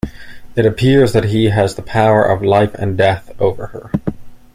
It 0.55 0.65
appears 0.65 1.13
that 1.13 1.25
he 1.25 1.49
has 1.51 1.75
the 1.75 1.83
power 1.83 2.23
of 2.23 2.41
life-and-death 2.41 3.39
over 3.39 3.67
her. 3.67 3.91